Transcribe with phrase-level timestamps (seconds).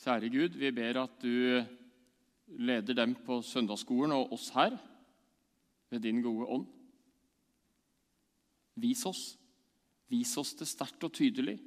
[0.00, 1.60] Kjære Gud, vi ber at du
[2.60, 4.78] leder dem på søndagsskolen og oss her
[5.90, 6.64] ved din gode ånd.
[8.80, 9.24] Vis oss,
[10.08, 11.58] vis oss det sterkt og tydelig,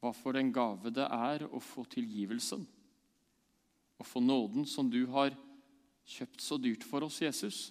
[0.00, 2.66] hva for en gave det er å få tilgivelsen
[4.00, 5.34] å få nåden som du har
[6.08, 7.68] kjøpt så dyrt for oss, Jesus.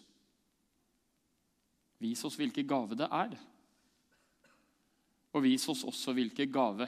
[1.99, 3.33] Vis oss hvilken gave det er.
[5.33, 6.87] Og vis oss også hvilken gave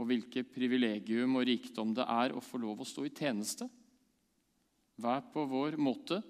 [0.00, 3.68] og hvilket privilegium og rikdom det er å få lov å stå i tjeneste.
[5.00, 6.20] Hver på vår måte,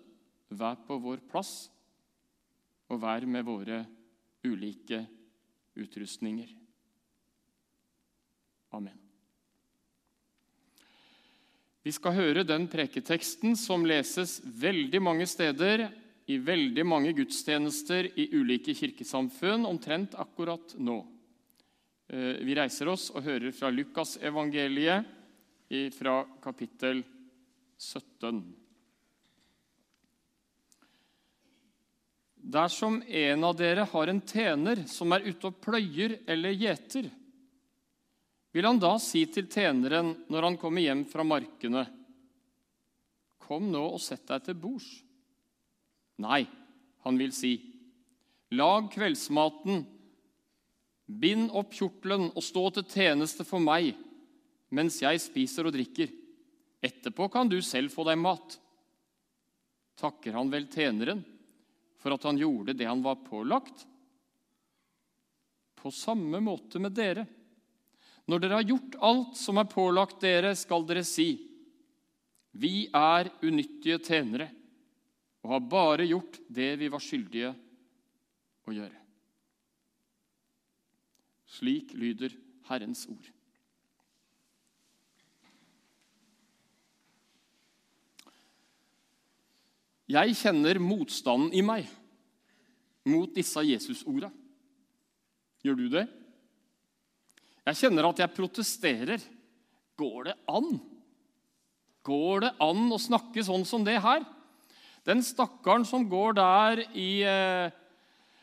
[0.52, 1.70] hver på vår plass,
[2.92, 3.84] og hver med våre
[4.44, 5.00] ulike
[5.78, 6.50] utrustninger.
[8.72, 8.98] Amen.
[11.82, 15.88] Vi skal høre den preketeksten som leses veldig mange steder
[16.30, 21.00] i veldig mange gudstjenester i ulike kirkesamfunn omtrent akkurat nå.
[22.12, 25.18] Eh, vi reiser oss og hører fra Lukasevangeliet
[25.96, 26.98] fra kapittel
[27.80, 28.42] 17.
[32.52, 37.08] Dersom en av dere har en tjener som er ute og pløyer eller gjeter,
[38.52, 41.86] vil han da si til tjeneren når han kommer hjem fra markene,
[43.42, 44.86] Kom nå og sett deg til bords.
[46.22, 46.44] Nei,
[47.02, 47.56] han vil si,
[48.54, 49.82] Lag kveldsmaten,
[51.20, 53.92] bind opp kjortelen og stå til tjeneste for meg
[54.72, 56.08] mens jeg spiser og drikker.
[56.82, 58.56] Etterpå kan du selv få deg mat.
[60.00, 61.20] Takker han vel tjeneren
[62.02, 63.84] for at han gjorde det han var pålagt?
[65.78, 67.26] På samme måte med dere.
[68.26, 71.48] Når dere har gjort alt som er pålagt dere, skal dere si:"
[72.52, 74.50] Vi er unyttige tjenere
[75.42, 77.54] og har bare gjort det vi var skyldige
[78.68, 79.01] å gjøre.
[81.52, 82.32] Slik lyder
[82.70, 83.28] Herrens ord.
[90.12, 91.88] Jeg kjenner motstanden i meg
[93.08, 94.28] mot disse Jesus-orda.
[95.64, 96.06] Gjør du det?
[97.62, 99.22] Jeg kjenner at jeg protesterer.
[99.98, 100.72] Går det an?
[102.02, 104.24] Går det an å snakke sånn som det her?
[105.06, 107.72] Den stakkaren som går der i eh,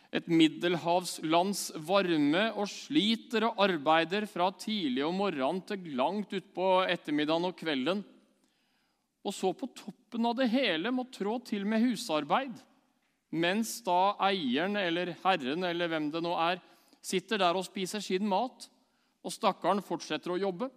[0.09, 7.45] et middelhavslands varme og sliter og arbeider fra tidlig om morgenen til langt utpå ettermiddagen
[7.51, 8.01] og kvelden.
[9.21, 12.55] Og så på toppen av det hele må trå til med husarbeid,
[13.29, 16.61] mens da eieren eller herren eller hvem det nå er,
[17.05, 18.65] sitter der og spiser sin mat,
[19.21, 20.71] og stakkaren fortsetter å jobbe.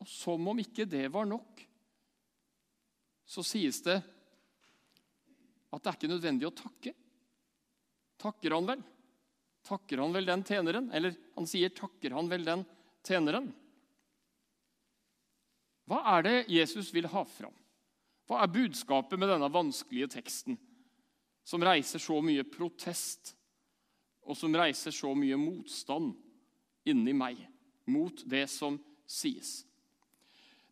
[0.00, 1.60] Og som om ikke det var nok,
[3.30, 4.00] så sies det
[5.70, 6.92] at det er ikke nødvendig å takke.
[8.20, 8.82] Takker han vel?
[9.66, 10.90] Takker han vel den tjeneren?
[10.92, 12.64] Eller han sier, 'Takker han vel den
[13.06, 13.52] tjeneren?'
[15.90, 17.54] Hva er det Jesus vil ha fram?
[18.30, 20.58] Hva er budskapet med denne vanskelige teksten,
[21.42, 23.34] som reiser så mye protest,
[24.22, 26.12] og som reiser så mye motstand
[26.86, 27.42] inni meg
[27.90, 29.64] mot det som sies?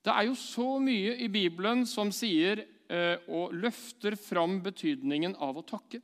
[0.06, 5.65] Det er jo så mye i Bibelen som sier og løfter fram betydningen av å
[5.66, 6.00] takke.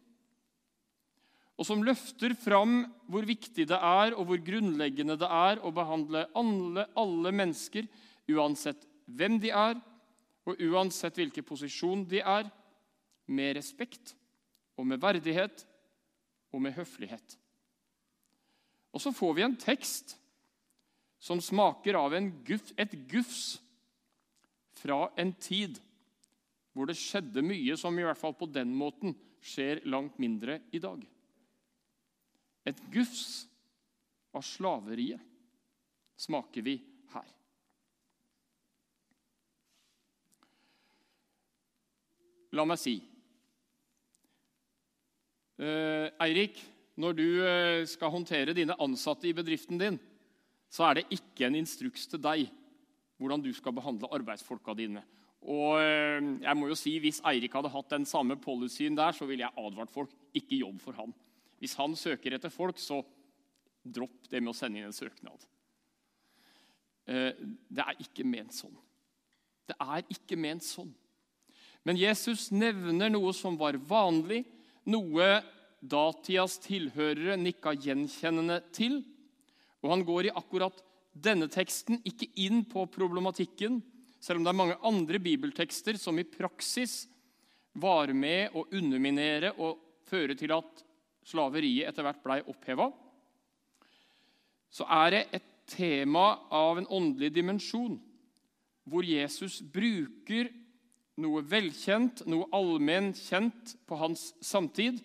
[1.54, 6.26] Og som løfter fram hvor viktig det er og hvor grunnleggende det er å behandle
[6.34, 7.86] alle, alle mennesker,
[8.34, 9.78] uansett hvem de er,
[10.44, 12.50] og uansett hvilken posisjon de er,
[13.24, 14.12] med respekt
[14.76, 15.62] og med verdighet
[16.52, 17.38] og med høflighet.
[18.94, 20.16] Og så får vi en tekst
[21.24, 22.12] som smaker av
[22.44, 23.56] guff, et gufs
[24.76, 25.78] fra en tid
[26.74, 29.14] hvor det skjedde mye som i hvert fall på den måten
[29.44, 31.02] skjer langt mindre i dag.
[32.66, 33.46] Et gufs
[34.34, 35.22] av slaveriet
[36.18, 36.78] smaker vi
[37.14, 37.30] her.
[42.54, 42.94] La meg si
[45.58, 46.58] eh, Eirik,
[46.98, 49.98] når du eh, skal håndtere dine ansatte i bedriften din,
[50.70, 52.48] så er det ikke en instruks til deg
[53.20, 55.02] hvordan du skal behandle arbeidsfolka dine.
[55.44, 59.28] Og eh, jeg må jo si, Hvis Eirik hadde hatt den samme policyen der, så
[59.28, 60.12] ville jeg advart folk.
[60.34, 61.12] Ikke jobb for han.
[61.60, 63.02] Hvis han søker etter folk, så
[63.84, 65.44] dropp det med å sende inn en søknad.
[67.06, 67.32] Eh,
[67.68, 68.74] det er ikke ment sånn.
[69.68, 70.92] Det er ikke ment sånn.
[71.84, 74.42] Men Jesus nevner noe som var vanlig,
[74.88, 75.42] noe
[75.84, 79.02] datidas tilhørere nikka gjenkjennende til.
[79.84, 80.80] Og han går i akkurat
[81.12, 83.82] denne teksten ikke inn på problematikken
[84.24, 87.02] selv om det er mange andre bibeltekster som i praksis
[87.76, 90.84] var med å underminere og føre til at
[91.28, 92.88] slaveriet etter hvert blei oppheva,
[94.72, 97.98] så er det et tema av en åndelig dimensjon,
[98.84, 100.50] hvor Jesus bruker
[101.20, 104.98] noe velkjent, noe allment kjent på hans samtid,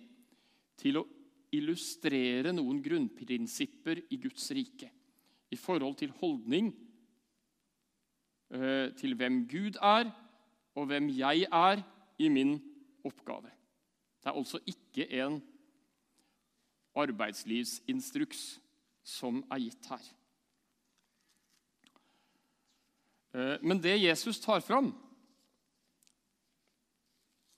[0.80, 1.07] til å
[1.56, 4.88] illustrere noen grunnprinsipper i Guds rike
[5.51, 6.69] i forhold til holdning
[8.50, 10.10] til hvem Gud er,
[10.75, 11.84] og hvem jeg er
[12.18, 12.56] i min
[13.06, 13.51] oppgave.
[14.19, 15.38] Det er altså ikke en
[16.98, 18.60] arbeidslivsinstruks
[19.06, 20.07] som er gitt her.
[23.34, 24.92] Eh, men det Jesus tar fram,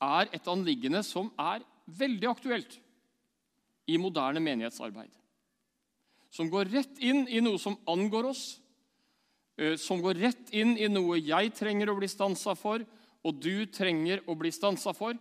[0.01, 2.79] er et anliggende som er veldig aktuelt
[3.87, 5.11] i moderne menighetsarbeid.
[6.31, 8.60] Som går rett inn i noe som angår oss, eh,
[9.77, 12.83] som går rett inn i noe jeg trenger å bli stansa for,
[13.21, 15.17] og du trenger å bli stansa for.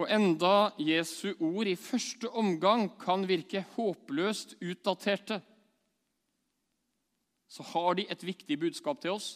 [0.00, 5.40] Og enda Jesu ord i første omgang kan virke håpløst utdaterte,
[7.52, 9.34] så har de et viktig budskap til oss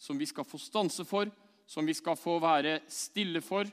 [0.00, 1.28] som vi skal få stanse for,
[1.68, 3.68] som vi skal få være stille for,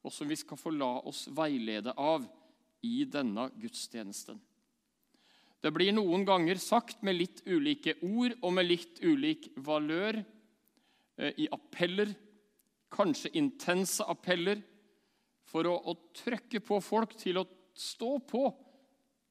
[0.00, 2.24] og som vi skal få la oss veilede av
[2.80, 4.38] i denne gudstjenesten.
[5.58, 11.32] Det blir noen ganger sagt med litt ulike ord og med litt ulik valør eh,
[11.34, 12.12] i appeller,
[12.94, 14.62] kanskje intense appeller,
[15.48, 17.46] for å, å trykke på folk til å
[17.78, 18.42] stå på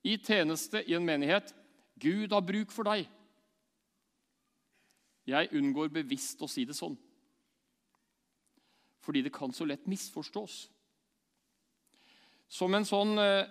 [0.08, 1.54] i tjeneste i en menighet.
[2.02, 3.06] Gud har bruk for deg.
[5.28, 6.98] Jeg unngår bevisst å si det sånn
[9.08, 10.66] fordi det kan så lett misforstås.
[12.52, 13.48] Som en sånn eh,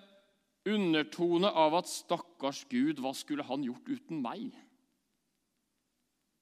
[0.66, 4.54] undertone av at 'stakkars Gud, hva skulle han gjort uten meg?'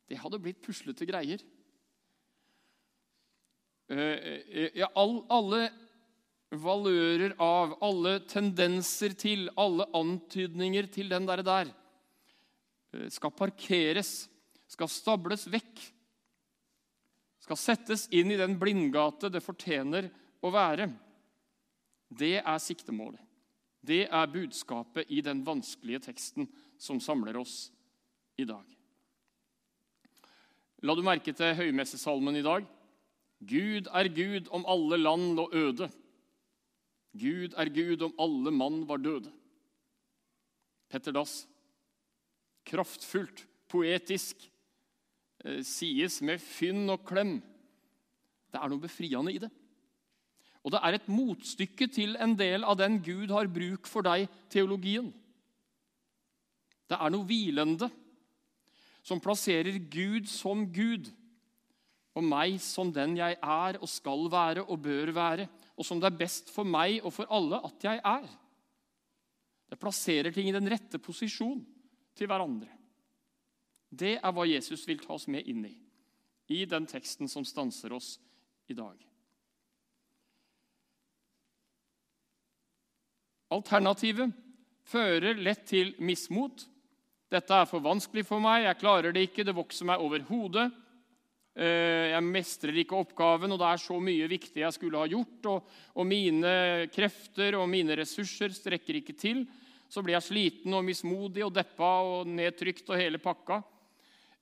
[0.09, 1.41] Det hadde blitt puslete greier.
[3.89, 5.71] Eh, eh, ja, alle
[6.51, 11.73] valører av, alle tendenser til, alle antydninger til den der, der
[13.11, 14.29] skal parkeres,
[14.69, 15.95] skal stables vekk
[17.45, 20.09] skal settes inn i den blindgate det fortjener
[20.45, 20.89] å være.
[22.09, 23.21] Det er siktemålet.
[23.85, 26.49] Det er budskapet i den vanskelige teksten
[26.81, 27.69] som samler oss
[28.41, 28.65] i dag.
[30.85, 32.65] La du merke til høymessesalmen i dag?
[33.45, 35.91] Gud er Gud om alle land lå øde.
[37.15, 39.33] Gud er Gud om alle mann var døde.
[40.89, 41.45] Petter Dass.
[42.65, 44.49] Kraftfullt, poetisk,
[45.45, 47.37] Eh, sies med fynn og klem.
[48.49, 49.51] Det er noe befriende i det.
[50.65, 55.11] Og det er et motstykke til en del av den Gud har bruk for deg-teologien.
[56.89, 57.91] Det er noe hvilende
[59.05, 61.11] som plasserer Gud som Gud
[62.15, 66.13] og meg som den jeg er og skal være og bør være, og som det
[66.13, 68.27] er best for meg og for alle at jeg er.
[69.69, 71.65] Det plasserer ting i den rette posisjon
[72.15, 72.71] til hverandre.
[73.91, 75.75] Det er hva Jesus vil ta oss med inn i,
[76.55, 78.15] i den teksten som stanser oss
[78.71, 78.95] i dag.
[83.53, 84.33] Alternativet
[84.89, 86.67] fører lett til mismot.
[87.31, 90.71] 'Dette er for vanskelig for meg, jeg klarer det ikke, det vokser meg over hodet.'
[91.55, 95.47] Eh, 'Jeg mestrer ikke oppgaven, og det er så mye viktig jeg skulle ha gjort.'
[95.47, 99.47] Og, og mine krefter og mine ressurser strekker ikke til.
[99.89, 103.63] Så blir jeg sliten og mismodig og deppa og nedtrykt og hele pakka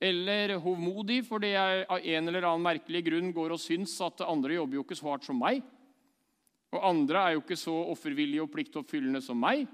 [0.03, 4.57] eller hovmodig fordi jeg av en eller annen merkelig grunn går og syns at andre
[4.57, 5.63] jobber jo ikke så hardt som meg.
[6.73, 9.67] Og andre er jo ikke så offervillige og pliktoppfyllende som meg.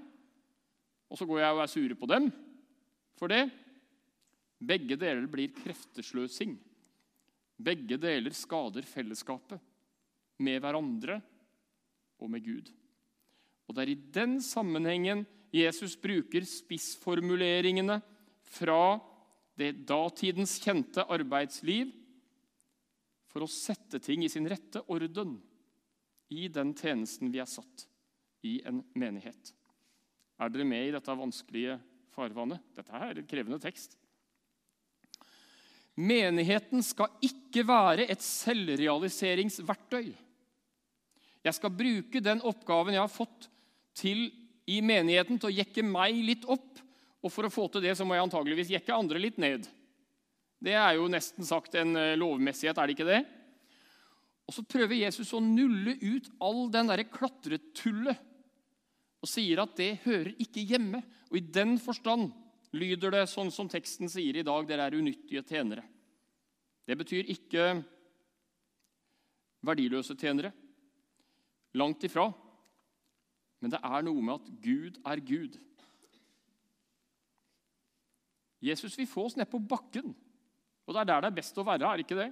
[1.09, 2.27] Og så går jeg og er sure på dem
[3.19, 3.45] for det.
[4.59, 6.57] Begge deler blir kreftesløsing.
[7.59, 9.59] Begge deler skader fellesskapet
[10.43, 11.19] med hverandre
[12.19, 12.69] og med Gud.
[13.67, 17.99] Og Det er i den sammenhengen Jesus bruker spissformuleringene
[18.49, 18.99] fra
[19.59, 21.91] det datidens kjente arbeidsliv
[23.29, 25.37] for å sette ting i sin rette orden
[26.29, 27.85] i den tjenesten vi er satt
[28.45, 29.53] i en menighet.
[30.39, 31.79] Er dere med i dette vanskelige
[32.15, 32.61] farvannet?
[32.77, 33.97] Dette er en krevende tekst.
[35.99, 40.13] Menigheten skal ikke være et selvrealiseringsverktøy.
[41.43, 43.49] Jeg skal bruke den oppgaven jeg har fått
[43.97, 44.29] til
[44.69, 46.79] i menigheten, til å jekke meg litt opp
[47.19, 49.67] og for å få til det så må jeg antageligvis jekke andre litt ned.
[50.59, 53.19] Det er jo nesten sagt en eh, lovmessighet, er det ikke det?
[54.49, 58.25] Og så prøver Jesus å nulle ut all den derre klatretullet
[59.19, 61.03] og sier at det hører ikke hjemme.
[61.29, 62.31] Og i den forstand
[62.73, 65.83] lyder det sånn som teksten sier i dag, dere er unyttige tjenere.
[66.87, 67.67] Det betyr ikke
[69.69, 70.49] verdiløse tjenere.
[71.77, 72.25] Langt ifra.
[73.61, 75.59] Men det er noe med at Gud er Gud.
[78.65, 80.15] Jesus vil få oss ned på bakken.
[80.87, 82.31] Og det er der det er best å være, er ikke det?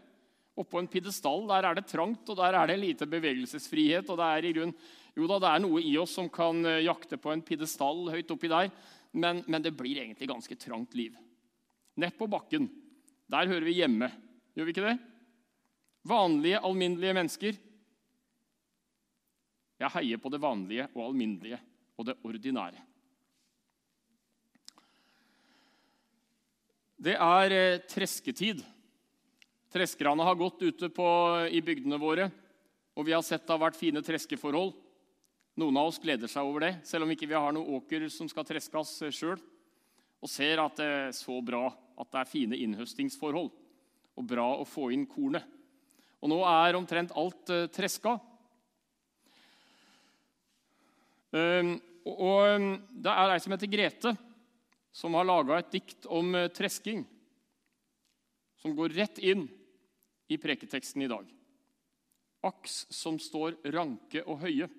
[0.58, 4.10] Oppå en pidestall der er det trangt, og der er det lite bevegelsesfrihet.
[4.10, 4.74] og det er i grunn,
[5.18, 8.30] Jo da, det er noe i oss som kan eh, jakte på en pidestall høyt
[8.30, 8.70] oppi der,
[9.18, 11.16] men, men det blir egentlig ganske trangt liv.
[11.98, 12.68] Nett på bakken.
[13.26, 14.12] Der hører vi hjemme.
[14.54, 14.98] Gjør vi ikke det?
[16.08, 17.58] Vanlige, alminnelige mennesker.
[19.82, 21.60] Jeg heier på det vanlige og alminnelige
[21.98, 22.86] og det ordinære.
[26.98, 28.64] Det er eh, tresketid.
[29.74, 31.08] Treskerne har gått ute på,
[31.52, 32.30] i bygdene våre,
[32.96, 34.72] og vi har sett det har vært fine treskeforhold.
[35.60, 38.30] Noen av oss gleder seg over det, selv om ikke vi har noen åker som
[38.32, 39.42] skal treskes sjøl.
[40.24, 43.50] Og ser at det er så bra at det er fine innhøstingsforhold
[44.18, 45.46] og bra å få inn kornet.
[46.22, 48.16] Og nå er omtrent alt uh, treska.
[51.34, 51.76] Um,
[52.08, 54.16] og, um, Det er ei som heter Grete,
[54.96, 57.04] som har laga et dikt om uh, tresking,
[58.62, 59.48] som går rett inn
[60.28, 61.28] i preketeksten i dag.
[62.48, 64.70] Aks som står ranke og høye,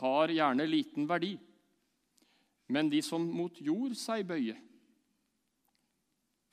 [0.00, 1.34] har gjerne liten verdi,
[2.72, 4.54] men de som mot jord seg bøye,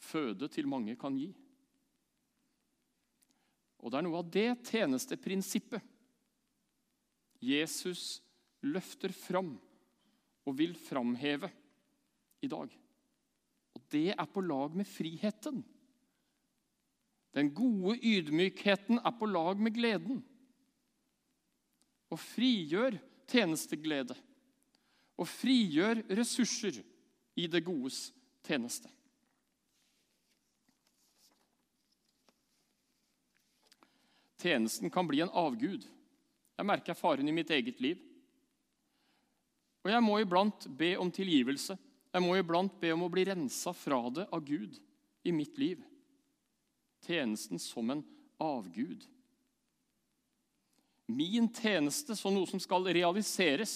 [0.08, 1.30] føde til mange kan gi.
[3.78, 5.94] Og det er noe av det tjenesteprinsippet
[7.44, 8.18] Jesus
[8.66, 9.54] løfter fram
[10.48, 11.52] og vil framheve
[12.42, 12.72] i dag.
[13.92, 15.62] Det er på lag med friheten.
[17.36, 20.24] Den gode ydmykheten er på lag med gleden.
[22.10, 22.98] Og frigjør
[23.30, 24.16] tjenesteglede.
[25.18, 26.82] Og frigjør ressurser
[27.38, 28.08] i det godes
[28.48, 28.90] tjeneste.
[34.38, 35.86] Tjenesten kan bli en avgud.
[36.58, 38.02] Jeg merker faren i mitt eget liv.
[39.86, 41.78] Og jeg må iblant be om tilgivelse.
[42.18, 44.80] Jeg må iblant be om å bli rensa fra det av Gud
[45.22, 45.84] i mitt liv.
[47.06, 48.02] Tjenesten som en
[48.42, 49.04] avgud.
[51.06, 53.76] Min tjeneste som noe som skal realiseres.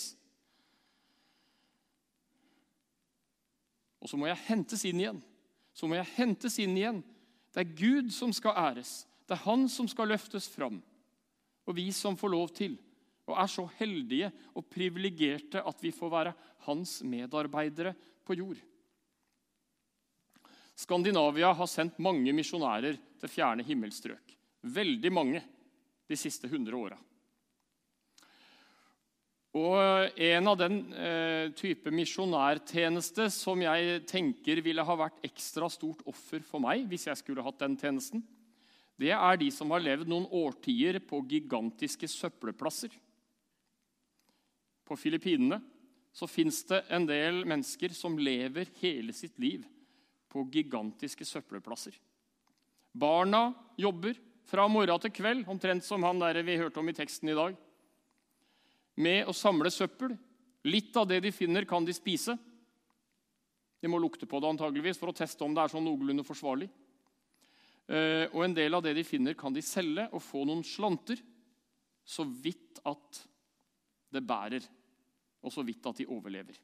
[4.02, 5.22] Og så må jeg hentes inn igjen.
[5.78, 7.06] Så må jeg hentes inn igjen.
[7.54, 9.04] Det er Gud som skal æres.
[9.30, 10.82] Det er han som skal løftes fram,
[11.70, 12.74] og vi som får lov til
[13.32, 16.34] og er så heldige og privilegerte at vi får være
[16.66, 17.94] hans medarbeidere
[18.32, 18.60] på jord.
[20.80, 24.36] Skandinavia har sendt mange misjonærer til fjerne himmelstrøk.
[24.64, 25.42] Veldig mange
[26.08, 26.98] de siste 100 åra.
[29.60, 36.06] Og en av den eh, type misjonærtjeneste som jeg tenker ville ha vært ekstra stort
[36.08, 38.24] offer for meg hvis jeg skulle hatt den tjenesten,
[38.96, 42.96] det er de som har levd noen årtier på gigantiske søppelplasser.
[44.88, 45.60] På Filippinene
[46.12, 49.64] så fins det en del mennesker som lever hele sitt liv
[50.32, 51.96] på gigantiske søppelplasser.
[52.92, 57.32] Barna jobber fra morgen til kveld, omtrent som han der vi hørte om i teksten
[57.32, 57.56] i dag,
[59.00, 60.18] med å samle søppel.
[60.68, 62.36] Litt av det de finner, kan de spise.
[63.82, 66.68] De må lukte på det antageligvis for å teste om det er sånn noenlunde forsvarlig.
[67.88, 71.20] Eh, og en del av det de finner, kan de selge og få noen slanter,
[72.06, 73.24] så vidt at
[74.12, 74.64] det bærer,
[75.42, 76.58] og så vidt at de overlever.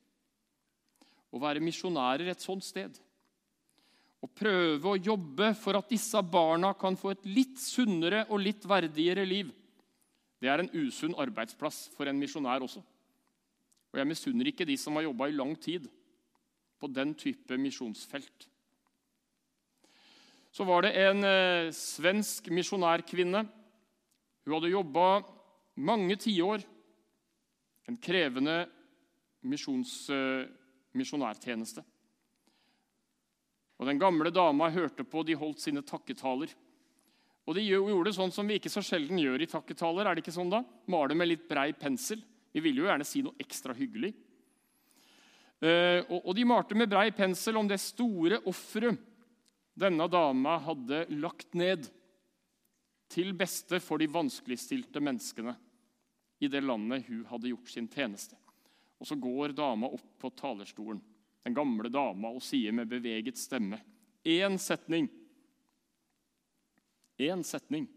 [1.33, 2.97] Å være misjonærer et sånt sted
[4.23, 8.65] og prøve å jobbe for at disse barna kan få et litt sunnere og litt
[8.65, 9.51] verdigere liv,
[10.41, 12.81] det er en usunn arbeidsplass for en misjonær også.
[13.93, 15.87] Og jeg misunner ikke de som har jobba i lang tid
[16.77, 18.49] på den type misjonsfelt.
[20.53, 23.43] Så var det en eh, svensk misjonærkvinne.
[24.45, 25.07] Hun hadde jobba
[25.77, 26.63] mange tiår.
[27.87, 30.47] En krevende eh,
[30.97, 31.83] misjonærtjeneste.
[33.77, 36.51] Og Den gamle dama hørte på, de holdt sine takketaler.
[37.47, 40.05] Og De gjorde sånn som vi ikke så sjelden gjør i takketaler.
[40.05, 40.63] er det ikke sånn da?
[40.87, 42.23] Male med litt brei pensel.
[42.51, 44.13] Vi ville jo gjerne si noe ekstra hyggelig.
[45.61, 48.97] Eh, og De malte med brei pensel om det store offeret
[49.77, 51.85] denne dama hadde lagt ned
[53.07, 55.53] til beste for de vanskeligstilte menneskene
[56.39, 58.37] i det landet hun hadde gjort sin tjeneste.
[58.97, 61.01] Og Så går dama opp på talerstolen,
[61.43, 63.79] den gamle dama, og sier med beveget stemme
[64.27, 65.07] én setning.
[67.17, 67.87] Én setning.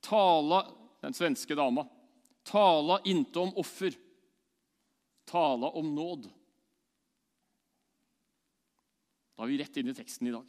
[0.00, 0.62] Tala,
[1.00, 1.88] den svenske dama,
[2.42, 3.92] tala inte om offer,
[5.24, 6.30] tala om nåd.
[9.36, 10.46] Da er vi rett inn i teksten i dag.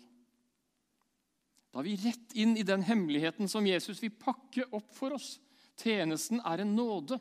[1.69, 5.36] Da er vi rett inn i den hemmeligheten som Jesus vil pakke opp for oss.
[5.79, 7.19] Tjenesten er en nåde.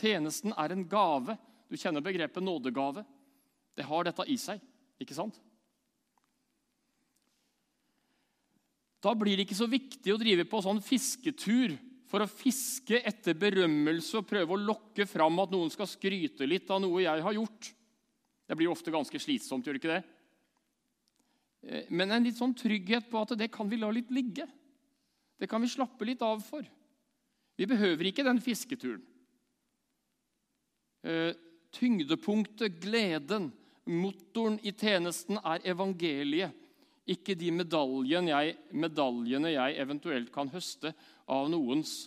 [0.00, 1.36] Tjenesten er en gave.
[1.68, 3.04] Du kjenner begrepet nådegave.
[3.76, 4.60] Det har dette i seg.
[5.00, 5.38] Ikke sant?
[9.00, 11.76] Da blir det ikke så viktig å drive på sånn fisketur
[12.10, 16.68] for å fiske etter berømmelse og prøve å lokke fram at noen skal skryte litt
[16.72, 17.70] av noe jeg har gjort.
[18.50, 20.02] Det blir ofte ganske slitsomt, gjør det ikke det?
[21.70, 24.48] Eh, men en litt sånn trygghet på at det kan vi la litt ligge.
[25.40, 26.66] Det kan vi slappe litt av for.
[27.60, 29.02] Vi behøver ikke den fisketuren.
[31.04, 31.34] Eh,
[31.76, 33.50] tyngdepunktet, gleden,
[33.84, 36.56] motoren i tjenesten er evangeliet
[37.10, 40.92] ikke de medaljene jeg, medaljene jeg eventuelt kan høste
[41.30, 42.04] av noens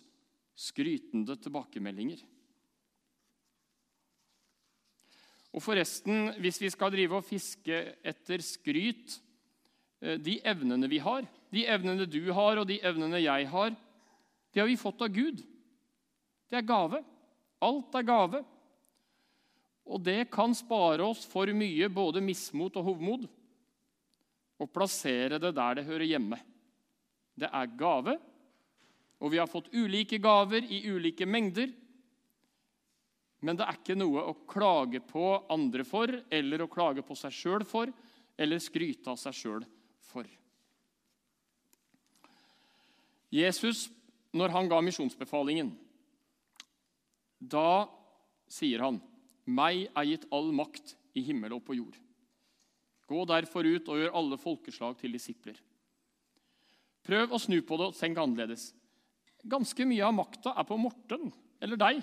[0.58, 2.22] skrytende tilbakemeldinger.
[5.54, 9.20] Og forresten, hvis vi skal drive og fiske etter skryt
[10.02, 13.76] eh, De evnene vi har, de evnene du har, og de evnene jeg har,
[14.54, 15.42] de har vi fått av Gud.
[16.50, 17.02] Det er gave.
[17.64, 18.44] Alt er gave.
[19.90, 23.26] Og det kan spare oss for mye både mismot og hovmod
[24.62, 26.38] og plassere det der det hører hjemme.
[27.36, 28.18] Det er gave,
[29.20, 31.72] og vi har fått ulike gaver i ulike mengder.
[33.44, 37.36] Men det er ikke noe å klage på andre for, eller å klage på seg
[37.36, 37.92] sjøl for,
[38.38, 39.66] eller skryte av seg sjøl
[40.06, 40.30] for.
[43.34, 43.88] Jesus,
[44.34, 45.72] når han ga misjonsbefalingen,
[47.40, 47.90] da
[48.50, 49.02] sier han,
[49.46, 52.00] 'Meg er gitt all makt i himmel og på jord'.
[53.08, 55.58] Gå derfor ut og gjør alle folkeslag til disipler.
[57.04, 58.72] Prøv å snu på det og tenk annerledes.
[59.44, 62.00] Ganske mye av makta er på Morten eller deg.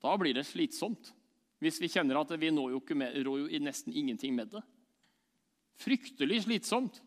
[0.00, 1.14] Da blir det slitsomt
[1.60, 4.62] hvis vi kjenner at vi når jo, med, rår jo nesten ingenting med det.
[5.80, 7.00] Fryktelig slitsomt.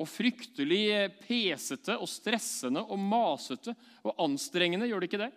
[0.00, 5.32] Og fryktelig pesete og stressende og masete og anstrengende, gjør det ikke det?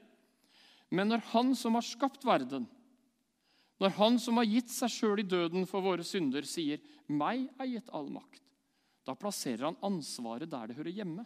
[0.93, 2.67] Men når Han som har skapt verden,
[3.81, 6.79] når Han som har gitt seg sjøl i døden for våre synder, sier
[7.09, 8.39] 'meg er gitt all makt',
[9.03, 11.25] da plasserer han ansvaret der det hører hjemme.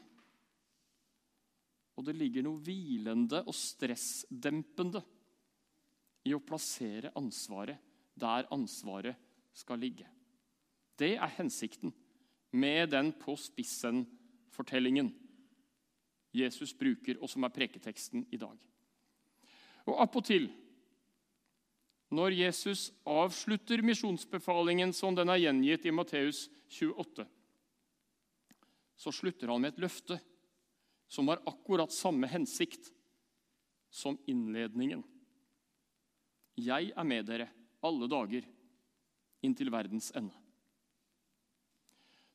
[1.98, 5.04] Og det ligger noe hvilende og stressdempende
[6.26, 7.78] i å plassere ansvaret
[8.18, 9.16] der ansvaret
[9.54, 10.08] skal ligge.
[10.98, 11.94] Det er hensikten
[12.52, 15.12] med den på spissen-fortellingen
[16.38, 18.56] Jesus bruker, og som er preketeksten i dag.
[19.88, 20.50] Og appåtil
[22.14, 27.26] når Jesus avslutter misjonsbefalingen som den er gjengitt i Matteus 28,
[28.98, 30.20] så slutter han med et løfte
[31.12, 32.90] som har akkurat samme hensikt
[33.92, 35.04] som innledningen.
[36.58, 37.50] Jeg er med dere
[37.86, 38.48] alle dager
[39.46, 40.34] inntil verdens ende.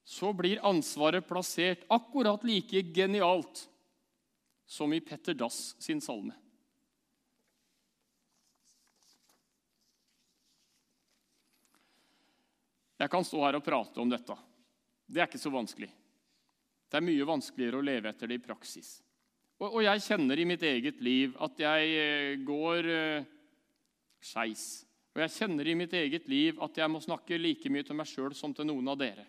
[0.05, 3.69] Så blir ansvaret plassert akkurat like genialt
[4.67, 6.35] som i Petter Dass sin salme.
[13.03, 14.37] Jeg kan stå her og prate om dette.
[15.07, 15.89] Det er ikke så vanskelig.
[16.87, 19.01] Det er mye vanskeligere å leve etter det i praksis.
[19.59, 23.29] Og, og jeg kjenner i mitt eget liv at jeg eh, går uh,
[24.23, 24.65] skeis.
[25.13, 28.11] Og jeg kjenner i mitt eget liv at jeg må snakke like mye til meg
[28.11, 29.27] sjøl som til noen av dere.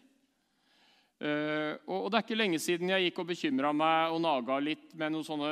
[1.24, 4.96] Og, og det er ikke lenge siden jeg gikk og bekymra meg og naga litt
[5.00, 5.52] med noen sånne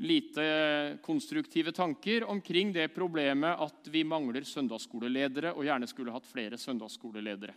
[0.00, 6.56] lite konstruktive tanker omkring det problemet at vi mangler søndagsskoleledere og gjerne skulle hatt flere
[6.60, 7.52] søndagsskoleledere.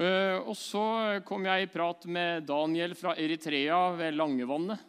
[0.00, 0.82] Eh, og Så
[1.26, 4.86] kom jeg i prat med Daniel fra Eritrea ved Langevannet.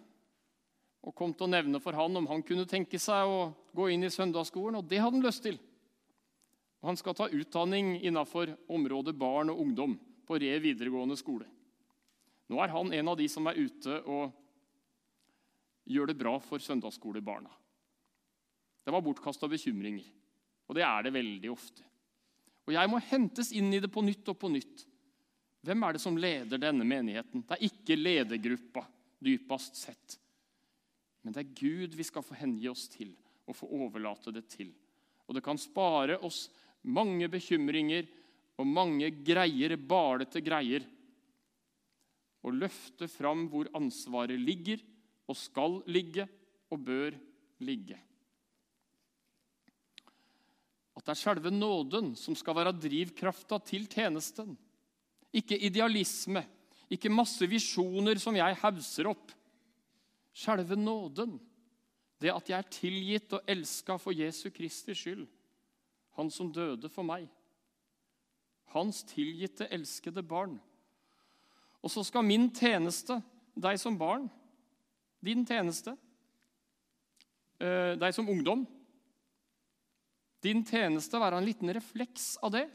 [1.02, 4.06] Og kom til å nevne for han om han kunne tenke seg å gå inn
[4.06, 4.78] i søndagsskolen.
[4.78, 5.58] Og det hadde han lyst til.
[6.82, 11.46] Og han skal ta utdanning innafor området barn og ungdom på Re videregående skole.
[12.52, 14.34] Nå er han en av de som er ute og
[15.92, 17.52] gjør det bra for søndagsskolebarna.
[18.82, 20.08] Det var bortkasta bekymringer,
[20.68, 21.86] og det er det veldig ofte.
[22.66, 24.86] Og jeg må hentes inn i det på nytt og på nytt.
[25.62, 27.44] Hvem er det som leder denne menigheten?
[27.46, 28.86] Det er ikke ledergruppa,
[29.22, 30.18] dypest sett.
[31.22, 33.14] Men det er Gud vi skal få hengi oss til
[33.46, 34.72] og få overlate det til.
[35.28, 36.48] Og det kan spare oss
[36.84, 38.08] mange bekymringer
[38.60, 40.86] og mange greier, balete greier.
[42.42, 44.82] Og løfte fram hvor ansvaret ligger,
[45.30, 46.26] og skal ligge
[46.74, 47.16] og bør
[47.64, 47.98] ligge.
[50.98, 54.58] At det er selve nåden som skal være drivkrafta til tjenesten.
[55.32, 56.44] Ikke idealisme,
[56.92, 59.32] ikke masse visjoner som jeg hauser opp.
[60.36, 61.38] Selve nåden,
[62.22, 65.24] det at jeg er tilgitt og elska for Jesu Kristi skyld.
[66.18, 67.28] Han som døde for meg.
[68.74, 70.58] Hans tilgitte, elskede barn.
[71.82, 73.18] Og så skal min tjeneste,
[73.58, 74.30] deg som barn,
[75.22, 75.96] din tjeneste,
[77.60, 78.66] eh, deg som ungdom,
[80.42, 82.66] din tjeneste være en liten refleks av det.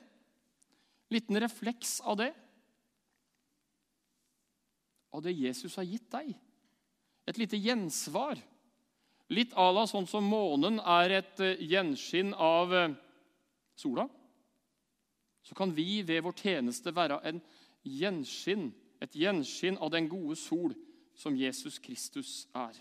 [1.11, 2.33] Liten refleks av det.
[5.11, 6.35] Av det Jesus har gitt deg.
[7.27, 8.38] Et lite gjensvar.
[9.35, 12.94] Litt à la sånn som månen er et eh, gjenskinn av eh,
[13.77, 14.09] sola.
[15.43, 17.41] Så kan vi ved vår tjeneste være en
[17.87, 20.75] gjenskinn, et gjenskinn av den gode sol
[21.15, 22.75] som Jesus Kristus er.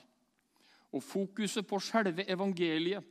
[0.95, 3.03] Og fokuset på selve evangeliet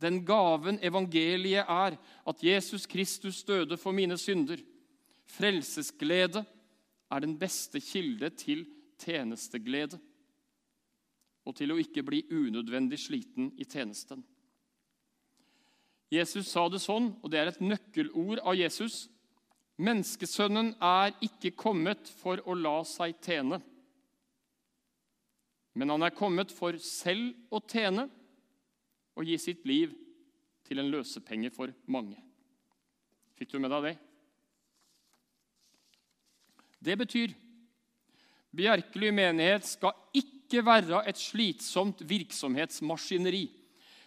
[0.00, 1.96] den gaven evangeliet er,
[2.28, 4.60] at Jesus Kristus døde for mine synder.
[5.26, 6.44] Frelsesglede
[7.10, 8.66] er den beste kilde til
[8.98, 9.98] tjenesteglede
[11.46, 14.24] og til å ikke bli unødvendig sliten i tjenesten.
[16.12, 19.06] Jesus sa det sånn, og det er et nøkkelord av Jesus.
[19.82, 23.60] Menneskesønnen er ikke kommet for å la seg tjene,
[25.76, 28.06] men han er kommet for selv å tjene
[29.16, 29.92] og gi sitt liv
[30.64, 32.16] til en løsepenge for mange.
[33.36, 33.96] Fikk du med deg det?
[36.86, 37.34] Det betyr
[38.56, 43.50] Bjerkely menighet skal ikke være et slitsomt virksomhetsmaskineri.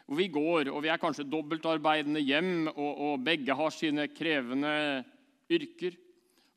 [0.10, 4.72] Hvor vi går, og vi er kanskje dobbeltarbeidende hjem, og, og begge har sine krevende
[5.54, 5.94] yrker.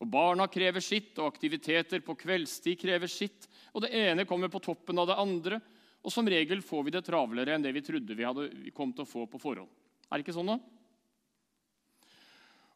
[0.00, 3.44] Og Barna krever sitt, og aktiviteter på kveldstid krever sitt.
[3.76, 5.60] Og det ene kommer på toppen av det andre.
[6.00, 8.96] Og som regel får vi det travlere enn det vi trodde vi, hadde, vi kom
[8.96, 9.68] til å få på forhånd.
[10.08, 10.58] Er det ikke sånn, da?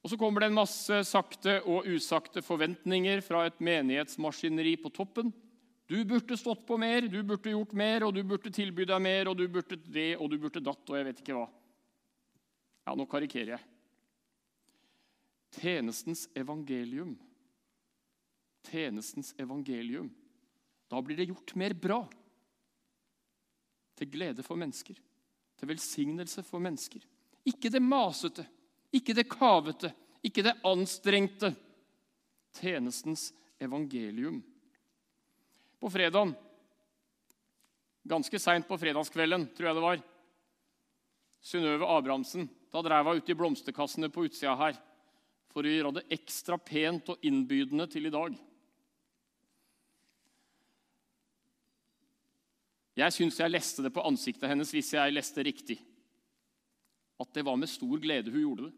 [0.04, 5.32] Og Så kommer det en masse sakte og usakte forventninger fra et menighetsmaskineri på toppen.
[5.86, 9.30] Du burde stått på mer, du burde gjort mer, og du burde tilby deg mer,
[9.30, 11.46] og du burde det, og du burde datt, og jeg vet ikke hva.
[12.86, 13.62] Ja, nå karikerer jeg.
[15.56, 17.14] Tjenestens evangelium.
[18.66, 20.10] Tjenestens evangelium.
[20.90, 22.00] Da blir det gjort mer bra
[23.96, 24.98] til glede for mennesker,
[25.56, 27.06] til velsignelse for mennesker.
[27.46, 28.44] Ikke det masete,
[28.94, 31.54] ikke det kavete, ikke det anstrengte.
[32.58, 33.30] Tjenestens
[33.62, 34.42] evangelium.
[35.80, 36.34] På fredagen,
[38.08, 40.04] ganske seint på fredagskvelden, tror jeg det var,
[41.46, 44.78] Synnøve Abrahamsen, da drev hun ute i blomsterkassene på utsida her
[45.52, 48.34] for å gjøre det ekstra pent og innbydende til i dag.
[52.96, 55.76] Jeg syns jeg leste det på ansiktet hennes hvis jeg leste riktig.
[57.20, 58.74] At det var med stor glede hun gjorde det.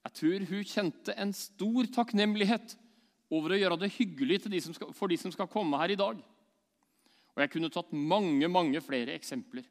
[0.00, 2.76] Jeg tror hun kjente en stor takknemlighet
[3.30, 6.18] over å gjøre det hyggelig de skal, for de som skal komme her i dag.
[7.34, 9.68] Og Jeg kunne tatt mange mange flere eksempler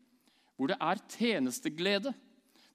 [0.60, 2.12] hvor det er tjenesteglede.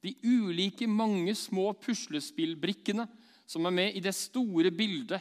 [0.01, 3.05] De ulike, mange små puslespillbrikkene
[3.45, 5.21] som er med i det store bildet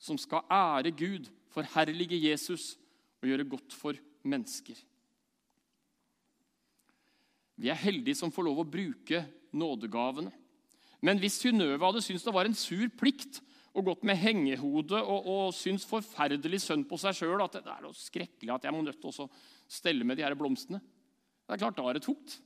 [0.00, 2.78] som skal ære Gud, forherlige Jesus
[3.20, 4.78] og gjøre godt for mennesker.
[7.60, 9.20] Vi er heldige som får lov å bruke
[9.52, 10.32] nådegavene.
[11.04, 15.26] Men hvis Synnøve hadde syntes det var en sur plikt og gått med hengehode og,
[15.30, 18.82] og syntes forferdelig sønn på seg sjøl at det er noe skrekkelig at jeg må
[18.82, 19.28] nødt til å
[19.70, 22.40] stelle med de her blomstene Det er klart, da er det tungt.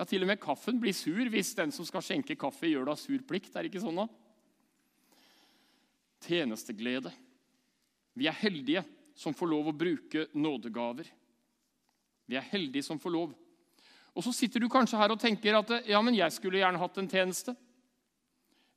[0.00, 2.92] Ja, Til og med kaffen blir sur hvis den som skal skjenke kaffe, gjør det
[2.94, 3.52] av sur plikt.
[3.52, 4.06] Er det ikke sånn, da?
[6.24, 7.12] Tjenesteglede.
[8.16, 8.84] Vi er heldige
[9.16, 11.08] som får lov å bruke nådegaver.
[12.28, 13.34] Vi er heldige som får lov.
[14.16, 16.96] Og Så sitter du kanskje her og tenker at ja, men jeg skulle gjerne hatt
[17.00, 17.54] en tjeneste.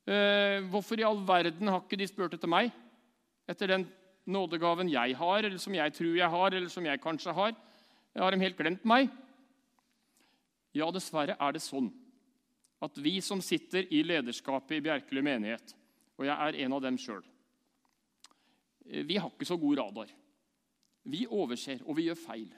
[0.04, 2.72] Eh, hvorfor i all verden har ikke de spurt etter meg?
[3.48, 3.86] Etter den
[4.28, 7.54] nådegaven jeg har, eller som jeg tror jeg har, eller som jeg kanskje har.
[8.16, 9.08] Har de helt glemt meg?
[10.74, 11.92] Ja, dessverre er det sånn
[12.84, 15.72] at vi som sitter i lederskapet i Bjerkeli menighet,
[16.18, 17.22] og jeg er en av dem sjøl,
[18.84, 20.12] eh, vi har ikke så god radar.
[21.04, 22.50] Vi overser, og vi gjør feil.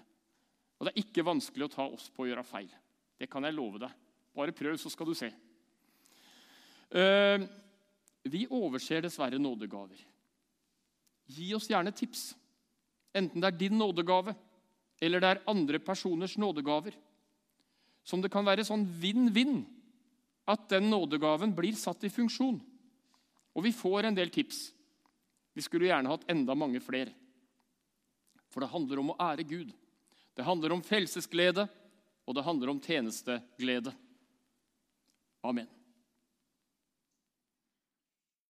[0.78, 2.70] Og det er ikke vanskelig å ta oss på å gjøre feil.
[3.18, 3.94] Det kan jeg love deg.
[4.36, 5.30] Bare prøv, så skal du se.
[6.94, 7.46] Uh,
[8.26, 9.98] vi overser dessverre nådegaver.
[11.26, 12.34] Gi oss gjerne tips,
[13.16, 14.34] enten det er din nådegave
[15.02, 16.94] eller det er andre personers nådegaver.
[18.06, 19.64] Som det kan være sånn vinn-vinn
[20.46, 22.60] at den nådegaven blir satt i funksjon.
[23.56, 24.70] Og vi får en del tips.
[25.56, 27.12] Vi skulle gjerne hatt enda mange flere.
[28.52, 29.72] For det handler om å ære Gud.
[30.36, 31.66] Det handler om frelsesglede,
[32.26, 33.92] og det handler om tjenesteglede.
[35.46, 35.68] Amen.